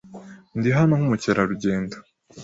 [0.57, 1.95] Ndi hano nkumukerarugendo.